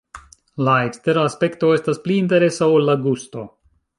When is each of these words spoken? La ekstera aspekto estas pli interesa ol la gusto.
La 0.67 0.77
ekstera 0.85 1.25
aspekto 1.31 1.69
estas 1.79 2.01
pli 2.07 2.17
interesa 2.23 2.73
ol 2.79 2.91
la 2.91 2.99
gusto. 3.07 3.45